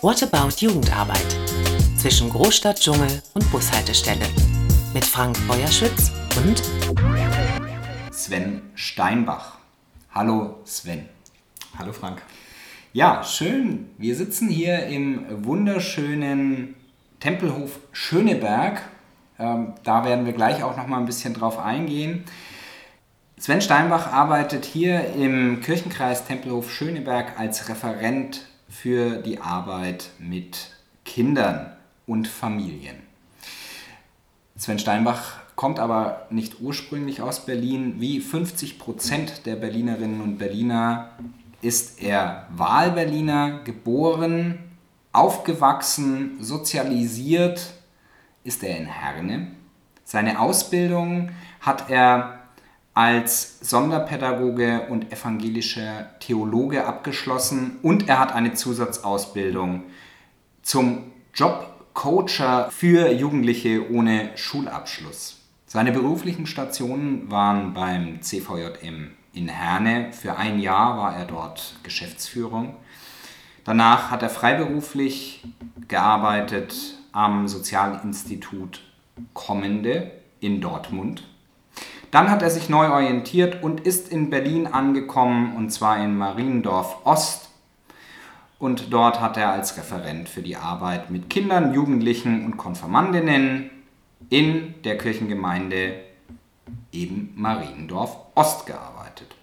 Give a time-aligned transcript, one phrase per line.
[0.00, 1.36] What About Jugendarbeit?
[1.96, 4.26] Zwischen Großstadt, Dschungel und Bushaltestelle.
[4.94, 6.62] Mit Frank Feuerschütz und
[8.12, 9.58] Sven Steinbach.
[10.14, 11.08] Hallo Sven.
[11.76, 12.22] Hallo Frank.
[12.92, 13.90] Ja, schön.
[13.98, 16.76] Wir sitzen hier im wunderschönen
[17.18, 18.82] Tempelhof Schöneberg.
[19.36, 22.22] Ähm, da werden wir gleich auch noch mal ein bisschen drauf eingehen.
[23.36, 30.70] Sven Steinbach arbeitet hier im Kirchenkreis Tempelhof Schöneberg als Referent für die Arbeit mit
[31.04, 31.72] Kindern
[32.06, 32.96] und Familien.
[34.56, 37.96] Sven Steinbach kommt aber nicht ursprünglich aus Berlin.
[37.98, 41.10] Wie 50 Prozent der Berlinerinnen und Berliner
[41.62, 44.58] ist er Wahlberliner, geboren,
[45.12, 47.72] aufgewachsen, sozialisiert
[48.44, 49.48] ist er in Herne.
[50.04, 51.30] Seine Ausbildung
[51.60, 52.37] hat er
[52.98, 59.84] als Sonderpädagoge und evangelischer Theologe abgeschlossen und er hat eine Zusatzausbildung
[60.62, 65.36] zum Jobcoacher für Jugendliche ohne Schulabschluss.
[65.64, 70.12] Seine beruflichen Stationen waren beim CVJM in Herne.
[70.12, 72.74] Für ein Jahr war er dort Geschäftsführung.
[73.62, 75.44] Danach hat er freiberuflich
[75.86, 76.74] gearbeitet
[77.12, 78.82] am Sozialinstitut
[79.34, 80.10] Kommende
[80.40, 81.27] in Dortmund.
[82.10, 87.04] Dann hat er sich neu orientiert und ist in Berlin angekommen, und zwar in Mariendorf
[87.04, 87.50] Ost.
[88.58, 93.70] Und dort hat er als Referent für die Arbeit mit Kindern, Jugendlichen und Konfirmandinnen
[94.30, 96.00] in der Kirchengemeinde
[96.92, 99.34] eben Mariendorf Ost gearbeitet.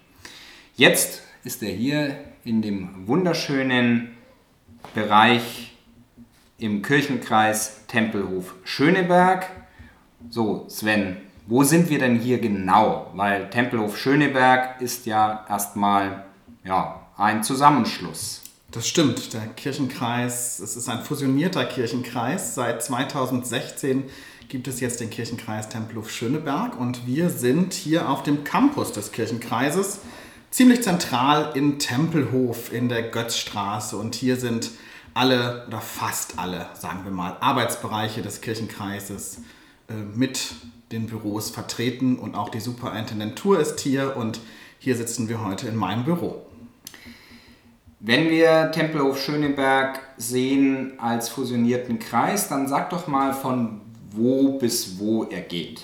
[0.74, 4.16] Jetzt ist er hier in dem wunderschönen
[4.94, 5.76] Bereich
[6.58, 9.46] im Kirchenkreis Tempelhof Schöneberg.
[10.30, 13.10] So, Sven, wo sind wir denn hier genau?
[13.14, 16.24] Weil Tempelhof Schöneberg ist ja erstmal
[16.64, 18.42] ja, ein Zusammenschluss.
[18.72, 22.54] Das stimmt, der Kirchenkreis, es ist ein fusionierter Kirchenkreis.
[22.56, 24.04] Seit 2016
[24.48, 29.12] gibt es jetzt den Kirchenkreis Tempelhof Schöneberg und wir sind hier auf dem Campus des
[29.12, 30.00] Kirchenkreises,
[30.50, 34.72] ziemlich zentral in Tempelhof in der Götzstraße und hier sind
[35.14, 39.38] alle oder fast alle, sagen wir mal, Arbeitsbereiche des Kirchenkreises
[40.14, 40.54] mit
[40.92, 44.40] den Büros vertreten und auch die Superintendentur ist hier und
[44.78, 46.46] hier sitzen wir heute in meinem Büro.
[47.98, 53.80] Wenn wir Tempelhof Schöneberg sehen als fusionierten Kreis, dann sag doch mal von
[54.10, 55.82] wo bis wo er geht.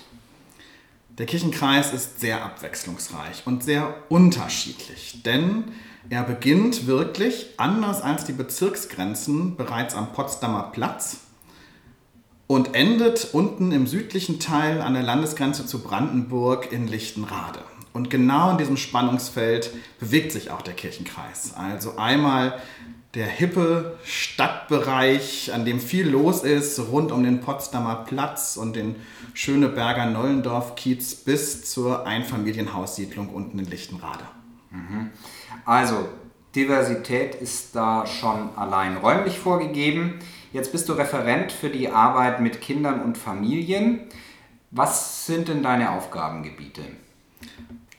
[1.18, 5.64] Der Kirchenkreis ist sehr abwechslungsreich und sehr unterschiedlich, denn
[6.10, 11.18] er beginnt wirklich, anders als die Bezirksgrenzen, bereits am Potsdamer Platz
[12.46, 17.60] und endet unten im südlichen Teil an der Landesgrenze zu Brandenburg in Lichtenrade.
[17.92, 19.70] Und genau in diesem Spannungsfeld
[20.00, 21.54] bewegt sich auch der Kirchenkreis.
[21.54, 22.58] Also einmal
[23.14, 28.96] der hippe Stadtbereich, an dem viel los ist, rund um den Potsdamer Platz und den
[29.34, 34.24] Schöneberger Nollendorf-Kiez bis zur Einfamilienhaussiedlung unten in Lichtenrade.
[34.70, 35.10] Mhm.
[35.66, 36.08] Also,
[36.54, 40.18] Diversität ist da schon allein räumlich vorgegeben.
[40.52, 44.00] Jetzt bist du Referent für die Arbeit mit Kindern und Familien.
[44.70, 46.82] Was sind denn deine Aufgabengebiete?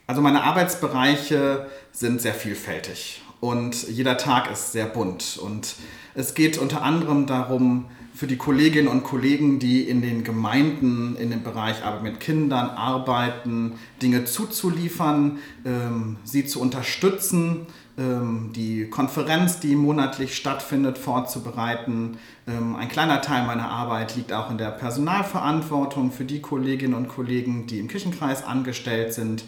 [0.06, 5.40] Also meine Arbeitsbereiche sind sehr vielfältig und jeder Tag ist sehr bunt.
[5.42, 5.76] Und
[6.14, 11.32] es geht unter anderem darum, für die Kolleginnen und Kollegen, die in den Gemeinden in
[11.32, 19.76] dem Bereich Arbeit mit Kindern arbeiten, Dinge zuzuliefern, ähm, sie zu unterstützen, die Konferenz, die
[19.76, 22.18] monatlich stattfindet, vorzubereiten.
[22.48, 27.08] Ähm, ein kleiner Teil meiner Arbeit liegt auch in der Personalverantwortung für die Kolleginnen und
[27.08, 29.44] Kollegen, die im Kirchenkreis angestellt sind.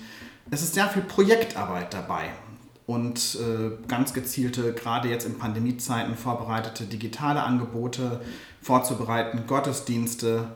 [0.51, 2.29] Es ist sehr viel Projektarbeit dabei
[2.85, 8.21] und äh, ganz gezielte, gerade jetzt in Pandemiezeiten vorbereitete digitale Angebote
[8.61, 10.49] vorzubereiten, Gottesdienste,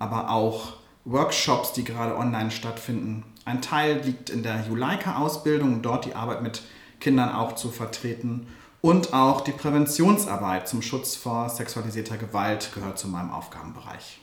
[0.00, 0.74] aber auch
[1.04, 3.22] Workshops, die gerade online stattfinden.
[3.44, 6.62] Ein Teil liegt in der Juleika-Ausbildung, dort die Arbeit mit
[7.00, 8.48] Kindern auch zu vertreten.
[8.80, 14.20] Und auch die Präventionsarbeit zum Schutz vor sexualisierter Gewalt gehört zu meinem Aufgabenbereich.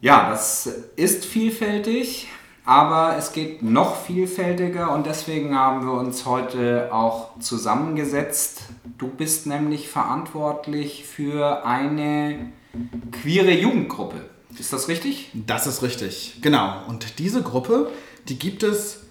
[0.00, 2.28] Ja, das ist vielfältig,
[2.64, 8.62] aber es geht noch vielfältiger und deswegen haben wir uns heute auch zusammengesetzt.
[8.96, 12.52] Du bist nämlich verantwortlich für eine
[13.10, 14.24] queere Jugendgruppe.
[14.58, 15.30] Ist das richtig?
[15.34, 16.82] Das ist richtig, genau.
[16.88, 17.90] Und diese Gruppe,
[18.28, 19.07] die gibt es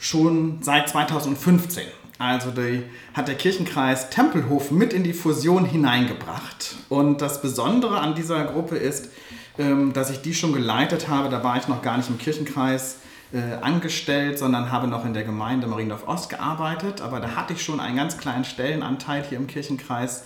[0.00, 1.84] schon seit 2015.
[2.18, 2.82] Also die
[3.14, 6.74] hat der Kirchenkreis Tempelhof mit in die Fusion hineingebracht.
[6.88, 9.10] Und das Besondere an dieser Gruppe ist,
[9.58, 11.28] ähm, dass ich die schon geleitet habe.
[11.28, 12.98] Da war ich noch gar nicht im Kirchenkreis
[13.32, 17.00] äh, angestellt, sondern habe noch in der Gemeinde Mariendorf Ost gearbeitet.
[17.00, 20.24] Aber da hatte ich schon einen ganz kleinen Stellenanteil hier im Kirchenkreis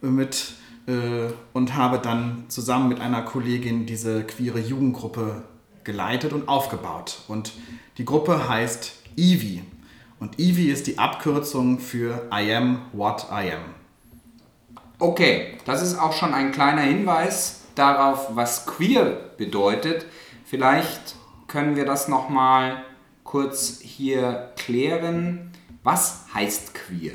[0.00, 0.54] mit
[0.86, 5.42] äh, und habe dann zusammen mit einer Kollegin diese queere Jugendgruppe
[5.84, 7.20] geleitet und aufgebaut.
[7.28, 7.52] Und
[7.98, 9.62] die Gruppe heißt Evie.
[10.18, 13.74] Und Evie ist die Abkürzung für I am what I am.
[14.98, 19.04] Okay, das ist auch schon ein kleiner Hinweis darauf, was queer
[19.36, 20.06] bedeutet.
[20.44, 21.16] Vielleicht
[21.48, 22.82] können wir das nochmal
[23.24, 25.50] kurz hier klären.
[25.82, 27.14] Was heißt queer?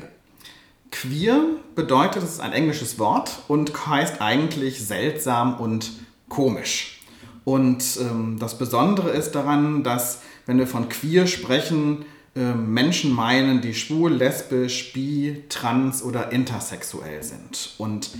[0.92, 1.40] Queer
[1.74, 5.90] bedeutet, es ist ein englisches Wort und heißt eigentlich seltsam und
[6.28, 7.00] komisch.
[7.44, 12.04] Und ähm, das Besondere ist daran, dass wenn wir von queer sprechen,
[12.34, 17.74] äh, Menschen meinen, die schwul, lesbisch, bi, trans oder intersexuell sind.
[17.78, 18.10] Und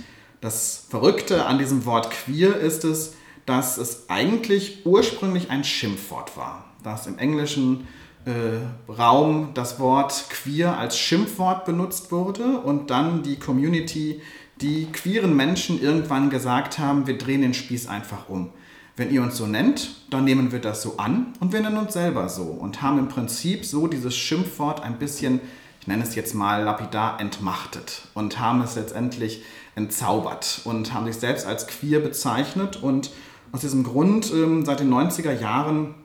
[0.41, 3.15] das Verrückte an diesem Wort queer ist es,
[3.45, 6.65] dass es eigentlich ursprünglich ein Schimpfwort war.
[6.83, 7.87] Dass im Englischen
[8.25, 14.21] äh, Raum das Wort queer als Schimpfwort benutzt wurde und dann die Community,
[14.61, 18.51] die queeren Menschen irgendwann gesagt haben, wir drehen den Spieß einfach um.
[18.95, 21.93] Wenn ihr uns so nennt, dann nehmen wir das so an und wir nennen uns
[21.93, 25.41] selber so und haben im Prinzip so dieses Schimpfwort ein bisschen,
[25.81, 29.43] ich nenne es jetzt mal lapidar, entmachtet und haben es letztendlich
[29.75, 33.11] entzaubert und haben sich selbst als queer bezeichnet und
[33.51, 35.95] aus diesem Grund ähm, seit den 90er Jahren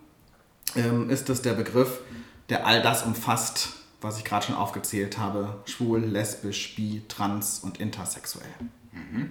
[0.77, 2.01] ähm, ist es der Begriff,
[2.49, 3.71] der all das umfasst,
[4.01, 8.49] was ich gerade schon aufgezählt habe: schwul, lesbisch, bi, trans und intersexuell.
[8.93, 9.31] Mhm.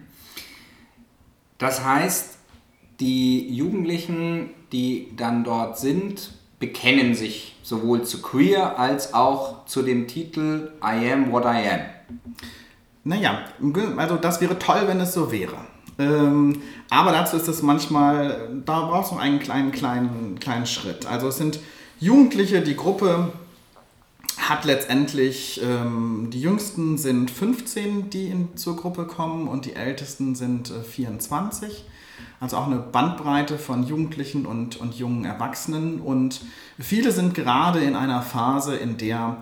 [1.57, 2.37] Das heißt,
[2.99, 10.07] die Jugendlichen, die dann dort sind, bekennen sich sowohl zu queer als auch zu dem
[10.07, 11.81] Titel I am what I am.
[13.03, 13.39] Naja,
[13.97, 15.55] also das wäre toll, wenn es so wäre.
[15.99, 21.05] Ähm, aber dazu ist es manchmal, da brauchst du einen kleinen, kleinen, kleinen Schritt.
[21.05, 21.59] Also es sind
[21.99, 23.31] Jugendliche, die Gruppe
[24.37, 30.35] hat letztendlich, ähm, die jüngsten sind 15, die in, zur Gruppe kommen und die ältesten
[30.35, 31.85] sind äh, 24.
[32.39, 35.99] Also auch eine Bandbreite von Jugendlichen und, und jungen Erwachsenen.
[35.99, 36.41] Und
[36.79, 39.37] viele sind gerade in einer Phase, in der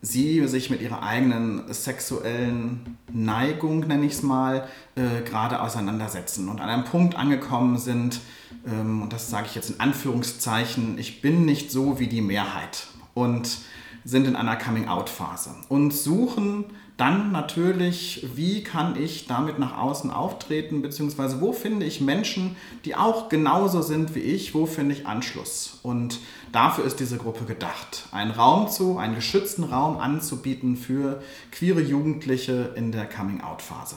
[0.00, 6.60] sie sich mit ihrer eigenen sexuellen Neigung, nenne ich es mal, äh, gerade auseinandersetzen und
[6.60, 8.20] an einem Punkt angekommen sind,
[8.66, 12.86] ähm, und das sage ich jetzt in Anführungszeichen, ich bin nicht so wie die Mehrheit
[13.14, 13.58] und
[14.04, 16.66] sind in einer Coming-out-Phase und suchen
[16.96, 22.94] dann natürlich, wie kann ich damit nach außen auftreten, beziehungsweise wo finde ich Menschen, die
[22.94, 25.80] auch genauso sind wie ich, wo finde ich Anschluss.
[25.82, 26.20] Und
[26.52, 31.20] dafür ist diese Gruppe gedacht, einen Raum zu, einen geschützten Raum anzubieten für
[31.50, 33.96] queere Jugendliche in der Coming-out-Phase.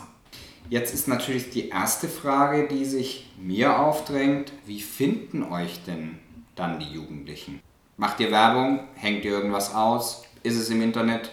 [0.70, 6.18] Jetzt ist natürlich die erste Frage, die sich mir aufdrängt, wie finden euch denn
[6.56, 7.62] dann die Jugendlichen?
[7.96, 8.82] Macht ihr Werbung?
[8.96, 10.24] Hängt ihr irgendwas aus?
[10.44, 11.32] Ist es im Internet?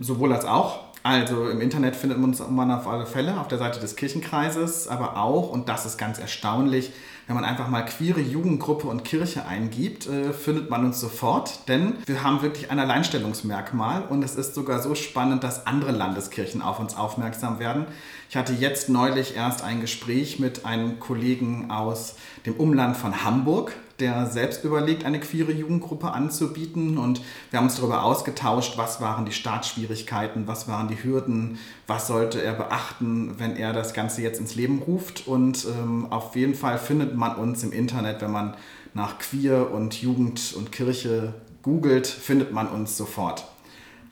[0.00, 0.91] Sowohl als auch.
[1.02, 5.16] Also im Internet findet man uns auf alle Fälle auf der Seite des Kirchenkreises, aber
[5.16, 6.92] auch, und das ist ganz erstaunlich,
[7.26, 11.94] wenn man einfach mal queere Jugendgruppe und Kirche eingibt, äh, findet man uns sofort, denn
[12.06, 16.78] wir haben wirklich ein Alleinstellungsmerkmal und es ist sogar so spannend, dass andere Landeskirchen auf
[16.80, 17.86] uns aufmerksam werden.
[18.28, 23.72] Ich hatte jetzt neulich erst ein Gespräch mit einem Kollegen aus dem Umland von Hamburg,
[24.02, 26.98] der selbst überlegt, eine queere Jugendgruppe anzubieten.
[26.98, 32.08] Und wir haben uns darüber ausgetauscht, was waren die Startschwierigkeiten, was waren die Hürden, was
[32.08, 35.28] sollte er beachten, wenn er das Ganze jetzt ins Leben ruft.
[35.28, 38.56] Und ähm, auf jeden Fall findet man uns im Internet, wenn man
[38.92, 43.44] nach Queer und Jugend und Kirche googelt, findet man uns sofort.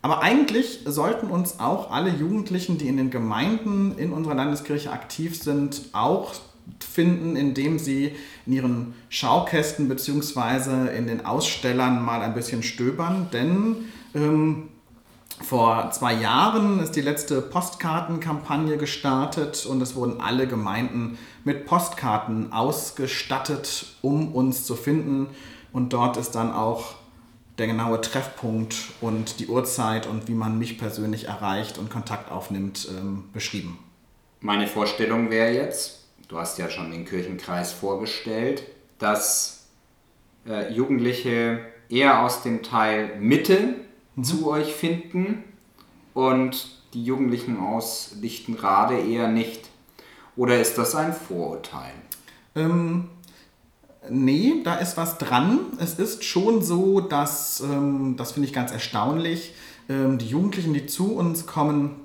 [0.02, 5.36] Aber eigentlich sollten uns auch alle Jugendlichen, die in den Gemeinden in unserer Landeskirche aktiv
[5.42, 6.32] sind, auch
[6.78, 8.14] finden, indem sie
[8.46, 10.96] in ihren Schaukästen bzw.
[10.96, 13.28] in den Ausstellern mal ein bisschen stöbern.
[13.32, 13.76] Denn
[14.14, 14.68] ähm,
[15.42, 22.52] vor zwei Jahren ist die letzte Postkartenkampagne gestartet und es wurden alle Gemeinden mit Postkarten
[22.52, 25.28] ausgestattet, um uns zu finden.
[25.72, 26.94] Und dort ist dann auch
[27.58, 32.88] der genaue Treffpunkt und die Uhrzeit und wie man mich persönlich erreicht und Kontakt aufnimmt,
[32.90, 33.78] ähm, beschrieben.
[34.40, 35.99] Meine Vorstellung wäre jetzt,
[36.30, 38.62] du hast ja schon den Kirchenkreis vorgestellt,
[38.98, 39.66] dass
[40.48, 43.74] äh, Jugendliche eher aus dem Teil Mitte
[44.14, 44.24] mhm.
[44.24, 45.42] zu euch finden
[46.14, 49.68] und die Jugendlichen aus Lichtenrade eher nicht.
[50.36, 51.92] Oder ist das ein Vorurteil?
[52.54, 53.08] Ähm,
[54.08, 55.58] nee, da ist was dran.
[55.78, 59.54] Es ist schon so, dass, ähm, das finde ich ganz erstaunlich,
[59.88, 61.96] ähm, die Jugendlichen, die zu uns kommen,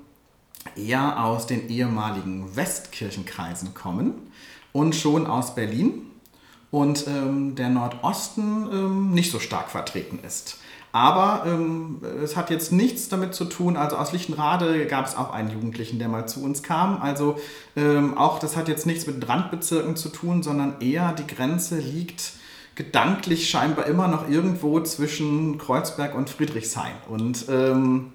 [0.76, 4.14] eher aus den ehemaligen Westkirchenkreisen kommen
[4.72, 6.02] und schon aus Berlin
[6.70, 10.58] und ähm, der Nordosten ähm, nicht so stark vertreten ist.
[10.92, 15.30] Aber ähm, es hat jetzt nichts damit zu tun, also aus Lichtenrade gab es auch
[15.32, 17.02] einen Jugendlichen, der mal zu uns kam.
[17.02, 17.38] Also
[17.76, 22.32] ähm, auch das hat jetzt nichts mit Randbezirken zu tun, sondern eher die Grenze liegt
[22.76, 26.92] gedanklich scheinbar immer noch irgendwo zwischen Kreuzberg und Friedrichshain.
[27.08, 28.12] Und ähm,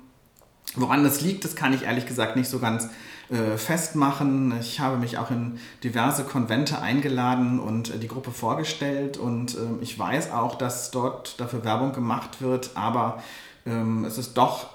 [0.75, 2.89] woran das liegt, das kann ich ehrlich gesagt nicht so ganz
[3.29, 4.53] äh, festmachen.
[4.59, 9.81] Ich habe mich auch in diverse Konvente eingeladen und äh, die Gruppe vorgestellt und äh,
[9.81, 13.23] ich weiß auch, dass dort dafür Werbung gemacht wird, aber
[13.65, 14.69] ähm, es ist doch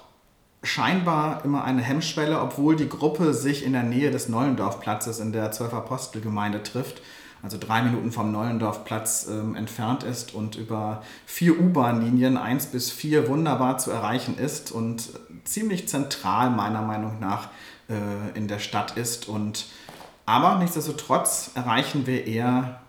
[0.63, 5.51] scheinbar immer eine Hemmschwelle, obwohl die Gruppe sich in der Nähe des Neulendorfplatzes in der
[5.51, 7.01] Zwölf Apostelgemeinde trifft
[7.43, 13.27] also drei Minuten vom Neulendorfplatz ähm, entfernt ist und über vier U-Bahn-Linien, eins bis vier,
[13.27, 15.09] wunderbar zu erreichen ist und
[15.47, 17.49] ziemlich zentral meiner Meinung nach
[17.89, 19.27] äh, in der Stadt ist.
[19.27, 19.65] Und,
[20.25, 22.81] aber nichtsdestotrotz erreichen wir eher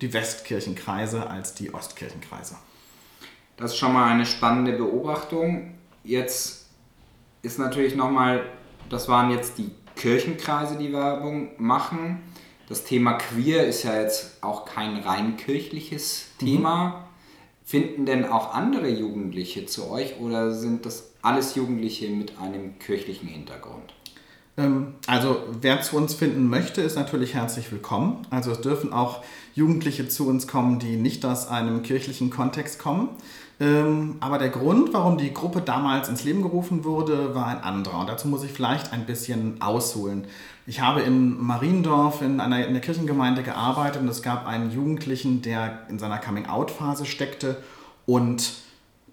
[0.00, 2.56] die Westkirchenkreise als die Ostkirchenkreise.
[3.56, 5.74] Das ist schon mal eine spannende Beobachtung.
[6.04, 6.66] Jetzt
[7.42, 8.44] ist natürlich nochmal,
[8.88, 12.22] das waren jetzt die Kirchenkreise, die Werbung machen.
[12.68, 16.46] Das Thema Queer ist ja jetzt auch kein rein kirchliches mhm.
[16.46, 17.08] Thema.
[17.64, 23.28] Finden denn auch andere Jugendliche zu euch oder sind das alles Jugendliche mit einem kirchlichen
[23.28, 23.94] Hintergrund?
[24.58, 28.26] Ähm, also wer zu uns finden möchte, ist natürlich herzlich willkommen.
[28.30, 29.22] Also es dürfen auch
[29.54, 33.10] Jugendliche zu uns kommen, die nicht aus einem kirchlichen Kontext kommen.
[33.60, 38.00] Ähm, aber der Grund, warum die Gruppe damals ins Leben gerufen wurde, war ein anderer.
[38.00, 40.26] Und dazu muss ich vielleicht ein bisschen ausholen.
[40.66, 45.42] Ich habe in Mariendorf in einer in der Kirchengemeinde gearbeitet und es gab einen Jugendlichen,
[45.42, 47.62] der in seiner Coming-out-Phase steckte
[48.06, 48.52] und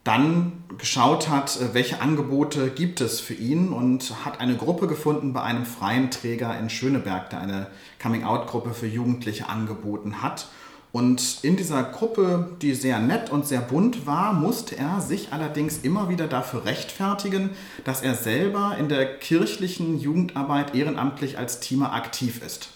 [0.05, 5.33] dann geschaut hat, äh, welche Angebote gibt es für ihn und hat eine Gruppe gefunden
[5.33, 7.67] bei einem freien Träger in Schöneberg, der eine
[8.01, 10.47] Coming-out-Gruppe für Jugendliche angeboten hat.
[10.91, 15.79] Und in dieser Gruppe, die sehr nett und sehr bunt war, musste er sich allerdings
[15.79, 17.49] immer wieder dafür rechtfertigen,
[17.83, 22.69] dass er selber in der kirchlichen Jugendarbeit ehrenamtlich als Teamer aktiv ist.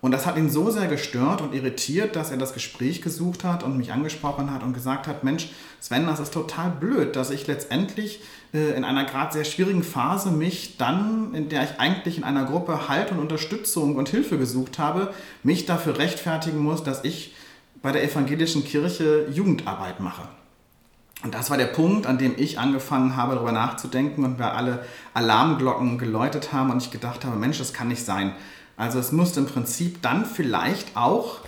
[0.00, 3.64] Und das hat ihn so sehr gestört und irritiert, dass er das Gespräch gesucht hat
[3.64, 5.48] und mich angesprochen hat und gesagt hat, Mensch,
[5.80, 8.20] Sven, das ist total blöd, dass ich letztendlich
[8.52, 12.44] äh, in einer gerade sehr schwierigen Phase mich dann, in der ich eigentlich in einer
[12.44, 17.34] Gruppe Halt und Unterstützung und Hilfe gesucht habe, mich dafür rechtfertigen muss, dass ich
[17.82, 20.22] bei der evangelischen Kirche Jugendarbeit mache.
[21.22, 24.84] Und das war der Punkt, an dem ich angefangen habe, darüber nachzudenken und wir alle
[25.14, 28.32] Alarmglocken geläutet haben und ich gedacht habe, Mensch, das kann nicht sein.
[28.76, 31.38] Also es muss im Prinzip dann vielleicht auch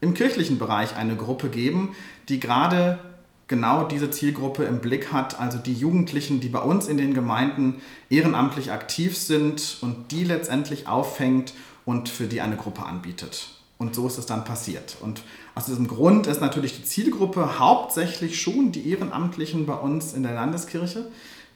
[0.00, 1.96] im kirchlichen Bereich eine Gruppe geben,
[2.28, 2.98] die gerade
[3.48, 7.80] genau diese Zielgruppe im Blick hat, also die Jugendlichen, die bei uns in den Gemeinden
[8.10, 13.48] ehrenamtlich aktiv sind und die letztendlich auffängt und für die eine Gruppe anbietet.
[13.78, 14.96] Und so ist es dann passiert.
[15.00, 15.22] Und
[15.54, 20.34] aus diesem Grund ist natürlich die Zielgruppe hauptsächlich schon die Ehrenamtlichen bei uns in der
[20.34, 21.06] Landeskirche,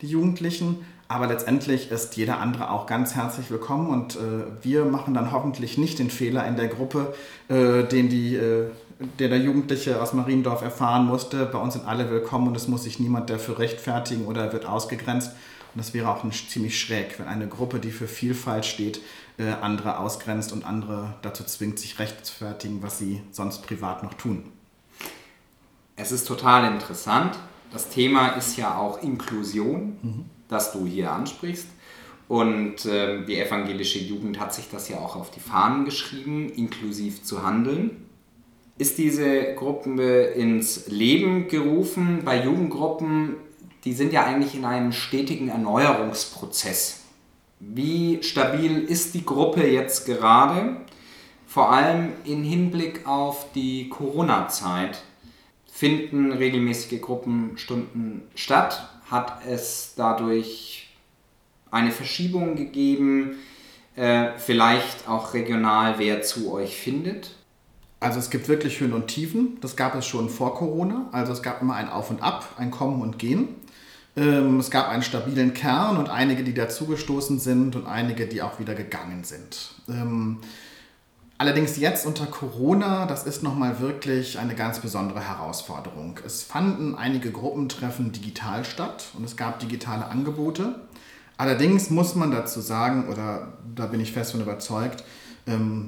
[0.03, 0.85] die Jugendlichen.
[1.09, 5.77] Aber letztendlich ist jeder andere auch ganz herzlich willkommen und äh, wir machen dann hoffentlich
[5.77, 7.15] nicht den Fehler in der Gruppe,
[7.49, 8.67] äh, den die, äh,
[9.01, 11.47] der der Jugendliche aus Mariendorf erfahren musste.
[11.47, 15.33] Bei uns sind alle willkommen und es muss sich niemand dafür rechtfertigen oder wird ausgegrenzt.
[15.75, 19.01] Und das wäre auch ein, ziemlich schräg, wenn eine Gruppe, die für Vielfalt steht,
[19.39, 24.45] äh, andere ausgrenzt und andere dazu zwingt, sich rechtfertigen, was sie sonst privat noch tun.
[25.97, 27.39] Es ist total interessant.
[27.73, 30.25] Das Thema ist ja auch Inklusion, mhm.
[30.49, 31.69] das du hier ansprichst.
[32.29, 37.23] Und äh, die evangelische Jugend hat sich das ja auch auf die Fahnen geschrieben, inklusiv
[37.23, 38.10] zu handeln.
[38.81, 42.23] Ist diese Gruppe ins Leben gerufen?
[42.25, 43.37] Bei Jugendgruppen
[43.85, 47.01] die sind ja eigentlich in einem stetigen Erneuerungsprozess.
[47.61, 50.77] Wie stabil ist die Gruppe jetzt gerade?
[51.47, 55.03] Vor allem im Hinblick auf die Corona-Zeit
[55.71, 58.89] finden regelmäßige Gruppenstunden statt.
[59.11, 60.89] Hat es dadurch
[61.71, 63.39] eine Verschiebung gegeben?
[63.97, 67.35] Äh, vielleicht auch regional, wer zu euch findet?
[68.01, 69.59] Also es gibt wirklich Höhen und Tiefen.
[69.61, 71.09] Das gab es schon vor Corona.
[71.13, 73.49] Also es gab immer ein Auf und Ab, ein Kommen und Gehen.
[74.17, 78.59] Ähm, es gab einen stabilen Kern und einige, die dazugestoßen sind und einige, die auch
[78.59, 79.75] wieder gegangen sind.
[79.89, 80.39] Ähm,
[81.39, 86.19] allerdings jetzt unter Corona, das ist nochmal wirklich eine ganz besondere Herausforderung.
[86.27, 90.81] Es fanden einige Gruppentreffen digital statt und es gab digitale Angebote.
[91.37, 95.05] Allerdings muss man dazu sagen, oder da bin ich fest von überzeugt,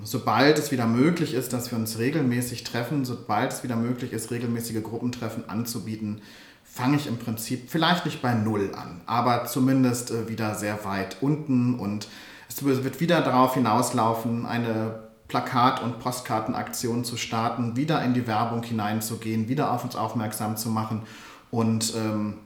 [0.04, 4.30] sobald es wieder möglich ist, dass wir uns regelmäßig treffen, sobald es wieder möglich ist,
[4.30, 6.22] regelmäßige Gruppentreffen anzubieten,
[6.64, 11.18] fange ich im Prinzip vielleicht nicht bei Null an, aber zumindest äh, wieder sehr weit
[11.20, 12.08] unten und
[12.48, 18.62] es wird wieder darauf hinauslaufen, eine Plakat- und Postkartenaktion zu starten, wieder in die Werbung
[18.62, 21.02] hineinzugehen, wieder auf uns aufmerksam zu machen
[21.50, 22.38] und ähm,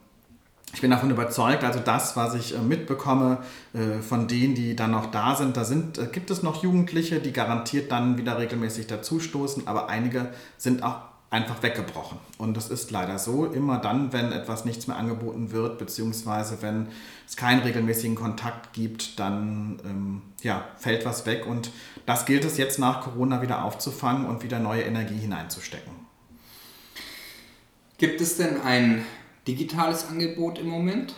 [0.76, 3.38] ich bin davon überzeugt, also das, was ich äh, mitbekomme
[3.72, 7.18] äh, von denen, die dann noch da sind, da sind, äh, gibt es noch Jugendliche,
[7.18, 10.28] die garantiert dann wieder regelmäßig dazustoßen, aber einige
[10.58, 10.96] sind auch
[11.30, 12.18] einfach weggebrochen.
[12.36, 16.88] Und das ist leider so, immer dann, wenn etwas nichts mehr angeboten wird, beziehungsweise wenn
[17.26, 21.46] es keinen regelmäßigen Kontakt gibt, dann ähm, ja, fällt was weg.
[21.46, 21.70] Und
[22.04, 25.94] das gilt es jetzt nach Corona wieder aufzufangen und wieder neue Energie hineinzustecken.
[27.96, 29.06] Gibt es denn ein
[29.46, 31.14] digitales Angebot im Moment?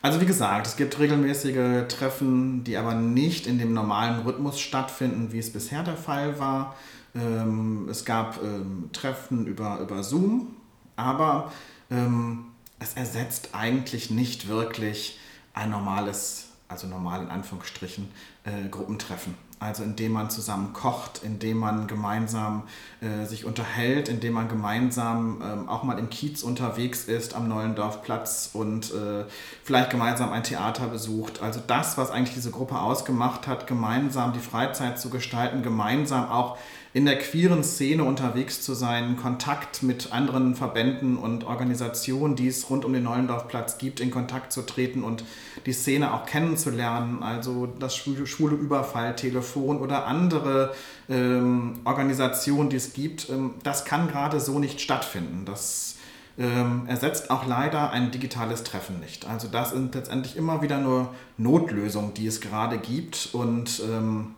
[0.00, 5.32] Also wie gesagt, es gibt regelmäßige Treffen, die aber nicht in dem normalen Rhythmus stattfinden,
[5.32, 6.76] wie es bisher der Fall war.
[7.14, 10.54] Ähm, es gab ähm, Treffen über, über Zoom,
[10.94, 11.52] aber
[11.90, 12.46] ähm,
[12.78, 15.18] es ersetzt eigentlich nicht wirklich
[15.52, 18.08] ein normales, also normal in Anführungsstrichen,
[18.44, 22.62] äh, Gruppentreffen also indem man zusammen kocht, indem man gemeinsam
[23.00, 28.50] äh, sich unterhält, indem man gemeinsam ähm, auch mal im Kiez unterwegs ist am Neulendorfplatz
[28.52, 29.24] und äh,
[29.64, 31.42] vielleicht gemeinsam ein Theater besucht.
[31.42, 36.58] Also das, was eigentlich diese Gruppe ausgemacht hat, gemeinsam die Freizeit zu gestalten, gemeinsam auch
[36.98, 42.68] in der queeren Szene unterwegs zu sein, Kontakt mit anderen Verbänden und Organisationen, die es
[42.70, 45.22] rund um den Neulendorfplatz gibt, in Kontakt zu treten und
[45.64, 47.22] die Szene auch kennenzulernen.
[47.22, 50.74] Also das schwule, Überfalltelefon oder andere
[51.08, 55.44] ähm, Organisationen, die es gibt, ähm, das kann gerade so nicht stattfinden.
[55.44, 55.98] Das
[56.36, 59.24] ähm, ersetzt auch leider ein digitales Treffen nicht.
[59.24, 64.34] Also das sind letztendlich immer wieder nur Notlösungen, die es gerade gibt und ähm,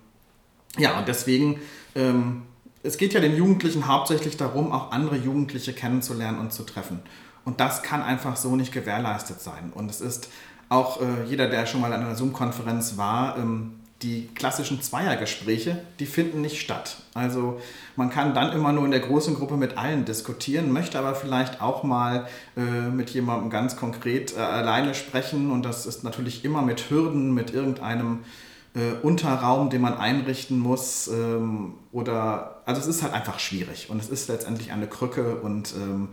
[0.79, 1.59] ja, und deswegen,
[1.95, 2.43] ähm,
[2.83, 7.01] es geht ja den Jugendlichen hauptsächlich darum, auch andere Jugendliche kennenzulernen und zu treffen.
[7.45, 9.73] Und das kann einfach so nicht gewährleistet sein.
[9.75, 10.29] Und es ist
[10.69, 13.73] auch äh, jeder, der schon mal an einer Zoom-Konferenz war, ähm,
[14.03, 16.97] die klassischen Zweiergespräche, die finden nicht statt.
[17.13, 17.61] Also
[17.97, 21.61] man kann dann immer nur in der großen Gruppe mit allen diskutieren, möchte aber vielleicht
[21.61, 26.63] auch mal äh, mit jemandem ganz konkret äh, alleine sprechen und das ist natürlich immer
[26.63, 28.21] mit Hürden, mit irgendeinem
[28.75, 31.09] äh, Unterraum, den man einrichten muss.
[31.09, 35.75] Ähm, oder also es ist halt einfach schwierig und es ist letztendlich eine Krücke und
[35.75, 36.09] ähm,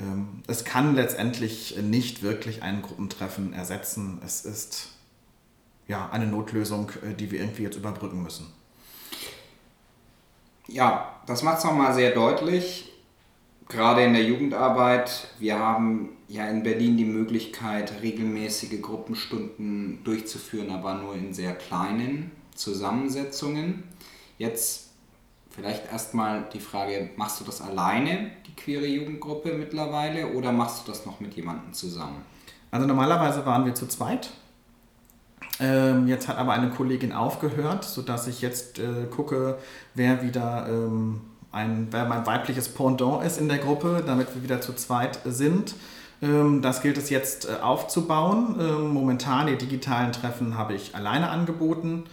[0.00, 4.20] ähm, es kann letztendlich nicht wirklich ein Gruppentreffen ersetzen.
[4.24, 4.88] Es ist
[5.88, 8.46] ja eine Notlösung, äh, die wir irgendwie jetzt überbrücken müssen.
[10.68, 12.92] Ja, das macht es nochmal sehr deutlich
[13.68, 20.94] gerade in der Jugendarbeit, wir haben ja in Berlin die Möglichkeit, regelmäßige Gruppenstunden durchzuführen, aber
[20.94, 23.84] nur in sehr kleinen Zusammensetzungen.
[24.38, 24.90] Jetzt
[25.50, 30.92] vielleicht erstmal die Frage, machst du das alleine, die queere Jugendgruppe mittlerweile, oder machst du
[30.92, 32.22] das noch mit jemandem zusammen?
[32.70, 34.30] Also normalerweise waren wir zu zweit.
[35.58, 39.56] Ähm, jetzt hat aber eine Kollegin aufgehört, sodass ich jetzt äh, gucke,
[39.94, 44.60] wer wieder ähm, ein, wer mein weibliches Pendant ist in der Gruppe, damit wir wieder
[44.60, 45.74] zu zweit sind.
[46.22, 48.56] Ähm, das gilt es jetzt äh, aufzubauen.
[48.58, 52.04] Ähm, momentan die digitalen Treffen habe ich alleine angeboten,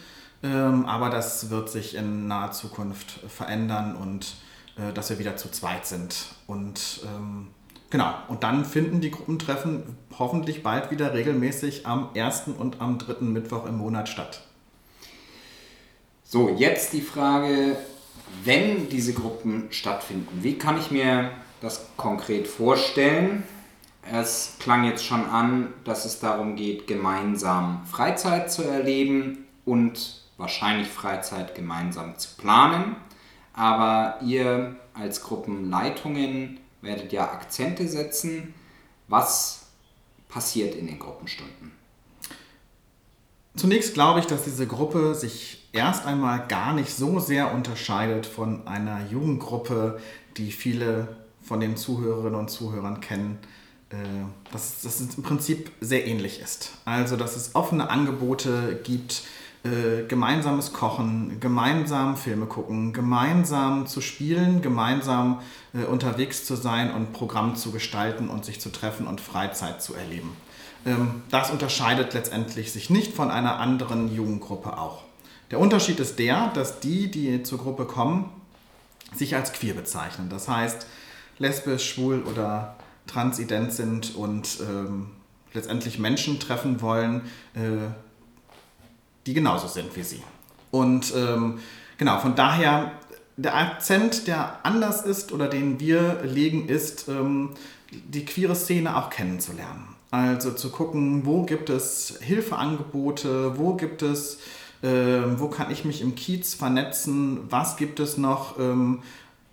[0.44, 4.36] ähm, aber das wird sich in naher Zukunft verändern und
[4.78, 6.28] äh, dass wir wieder zu zweit sind.
[6.48, 7.02] Und
[7.90, 9.84] genau, und dann finden die Gruppentreffen
[10.18, 14.42] hoffentlich bald wieder regelmäßig am ersten und am dritten Mittwoch im Monat statt.
[16.24, 17.78] So, jetzt die Frage,
[18.44, 21.30] wenn diese Gruppen stattfinden, wie kann ich mir
[21.62, 23.44] das konkret vorstellen?
[24.12, 30.90] Es klang jetzt schon an, dass es darum geht, gemeinsam Freizeit zu erleben und wahrscheinlich
[30.90, 32.98] Freizeit gemeinsam zu planen.
[33.54, 38.54] Aber ihr als Gruppenleitungen werdet ja Akzente setzen.
[39.08, 39.68] Was
[40.28, 41.72] passiert in den Gruppenstunden?
[43.56, 48.68] Zunächst glaube ich, dass diese Gruppe sich erst einmal gar nicht so sehr unterscheidet von
[48.68, 50.00] einer Jugendgruppe,
[50.38, 53.38] die viele von den Zuhörerinnen und Zuhörern kennen,
[54.52, 56.72] dass, dass es im Prinzip sehr ähnlich ist.
[56.86, 59.24] Also, dass es offene Angebote gibt,
[59.64, 65.40] äh, gemeinsames Kochen, gemeinsam Filme gucken, gemeinsam zu spielen, gemeinsam
[65.74, 69.94] äh, unterwegs zu sein und Programm zu gestalten und sich zu treffen und Freizeit zu
[69.94, 70.36] erleben.
[70.86, 75.04] Ähm, das unterscheidet letztendlich sich nicht von einer anderen Jugendgruppe auch.
[75.50, 78.30] Der Unterschied ist der, dass die, die zur Gruppe kommen,
[79.16, 80.28] sich als queer bezeichnen.
[80.30, 80.88] Das heißt,
[81.38, 82.76] lesbisch, schwul oder
[83.08, 85.08] transident sind und ähm,
[85.54, 87.22] letztendlich Menschen treffen wollen,
[87.54, 87.90] äh,
[89.26, 90.24] die genauso sind wie sie.
[90.72, 91.60] Und ähm,
[91.98, 92.94] genau, von daher,
[93.38, 97.52] der Akzent, der anders ist oder den wir legen, ist, ähm,
[97.92, 99.96] die queere Szene auch kennenzulernen.
[100.12, 104.40] Also zu gucken, wo gibt es Hilfeangebote, wo gibt es
[104.84, 109.02] ähm, wo kann ich mich im Kiez vernetzen, was gibt es noch, ähm,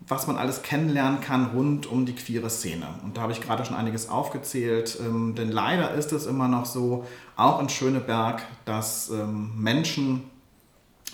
[0.07, 2.87] was man alles kennenlernen kann rund um die queere Szene.
[3.03, 6.65] Und da habe ich gerade schon einiges aufgezählt, ähm, denn leider ist es immer noch
[6.65, 10.23] so, auch in Schöneberg, dass ähm, Menschen,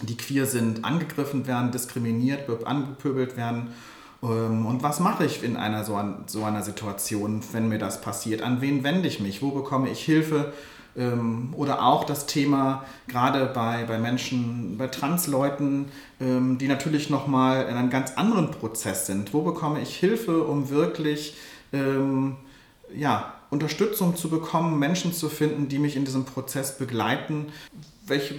[0.01, 3.69] die queer sind, angegriffen werden, diskriminiert, angepöbelt werden.
[4.23, 8.41] Ähm, und was mache ich in einer so, so einer Situation, wenn mir das passiert?
[8.41, 9.41] An wen wende ich mich?
[9.41, 10.53] Wo bekomme ich Hilfe?
[10.97, 15.85] Ähm, oder auch das Thema, gerade bei, bei Menschen, bei Transleuten,
[16.19, 19.33] ähm, die natürlich nochmal in einem ganz anderen Prozess sind.
[19.33, 21.35] Wo bekomme ich Hilfe, um wirklich
[21.71, 22.37] ähm,
[22.95, 27.47] ja, Unterstützung zu bekommen, Menschen zu finden, die mich in diesem Prozess begleiten?
[28.05, 28.35] Welche,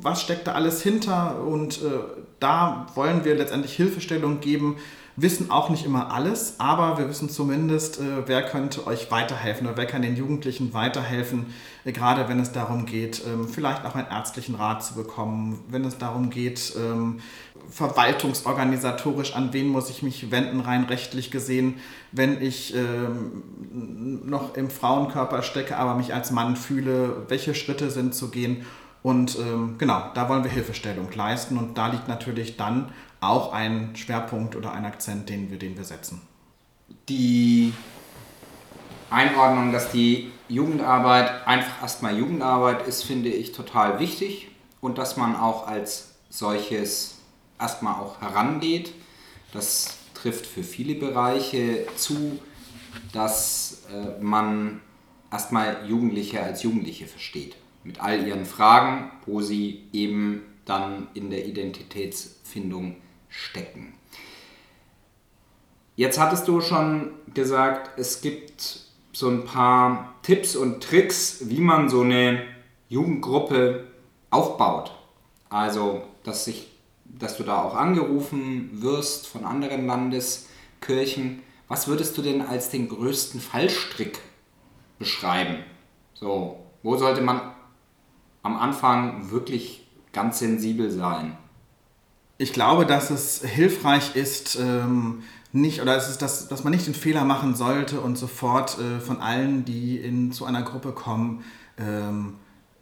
[0.00, 1.42] was steckt da alles hinter?
[1.42, 1.98] Und äh,
[2.38, 4.76] da wollen wir letztendlich Hilfestellung geben,
[5.20, 9.76] wissen auch nicht immer alles, aber wir wissen zumindest, äh, wer könnte euch weiterhelfen oder
[9.76, 11.46] wer kann den Jugendlichen weiterhelfen,
[11.84, 15.84] äh, gerade wenn es darum geht, ähm, vielleicht auch einen ärztlichen Rat zu bekommen, wenn
[15.84, 17.18] es darum geht, ähm,
[17.68, 21.74] verwaltungsorganisatorisch, an wen muss ich mich wenden, rein rechtlich gesehen,
[22.12, 28.14] wenn ich ähm, noch im Frauenkörper stecke, aber mich als Mann fühle, welche Schritte sind
[28.14, 28.64] zu gehen.
[29.02, 33.96] Und ähm, genau, da wollen wir Hilfestellung leisten und da liegt natürlich dann auch ein
[33.96, 36.22] Schwerpunkt oder ein Akzent, den wir, den wir setzen.
[37.08, 37.72] Die
[39.10, 44.48] Einordnung, dass die Jugendarbeit einfach erstmal Jugendarbeit ist, finde ich total wichtig
[44.80, 47.18] und dass man auch als solches
[47.58, 48.92] erstmal auch herangeht.
[49.52, 52.38] Das trifft für viele Bereiche zu,
[53.12, 54.80] dass äh, man
[55.30, 57.56] erstmal Jugendliche als Jugendliche versteht.
[57.84, 62.96] Mit all ihren Fragen, wo sie eben dann in der Identitätsfindung
[63.28, 63.94] stecken.
[65.96, 68.80] Jetzt hattest du schon gesagt, es gibt
[69.12, 72.44] so ein paar Tipps und Tricks, wie man so eine
[72.88, 73.88] Jugendgruppe
[74.30, 74.92] aufbaut.
[75.50, 76.70] Also, dass, sich,
[77.04, 81.42] dass du da auch angerufen wirst von anderen Landeskirchen.
[81.66, 84.20] Was würdest du denn als den größten Fallstrick
[84.98, 85.64] beschreiben?
[86.14, 87.40] So, wo sollte man
[88.42, 91.36] am Anfang wirklich ganz sensibel sein?
[92.40, 96.86] Ich glaube, dass es hilfreich ist, ähm, nicht, oder es ist, dass, dass man nicht
[96.86, 101.42] den Fehler machen sollte und sofort äh, von allen, die in, zu einer Gruppe kommen,
[101.78, 102.34] ähm,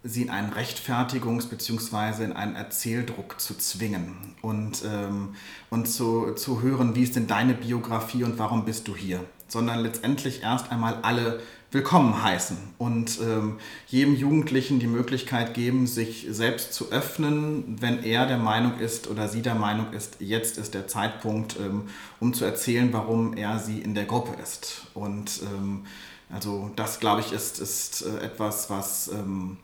[0.03, 2.23] sie in einen Rechtfertigungs- bzw.
[2.23, 5.29] in einen Erzähldruck zu zwingen und, ähm,
[5.71, 9.79] und zu, zu hören, wie ist denn deine Biografie und warum bist du hier, sondern
[9.79, 11.39] letztendlich erst einmal alle
[11.71, 18.25] willkommen heißen und ähm, jedem Jugendlichen die Möglichkeit geben, sich selbst zu öffnen, wenn er
[18.25, 21.83] der Meinung ist oder sie der Meinung ist, jetzt ist der Zeitpunkt, ähm,
[22.21, 24.87] um zu erzählen, warum er sie in der Gruppe ist.
[24.93, 25.85] Und ähm,
[26.33, 29.57] also das, glaube ich, ist, ist äh, etwas, was ähm,